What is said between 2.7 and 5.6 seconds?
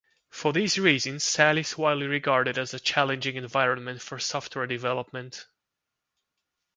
a challenging environment for software development.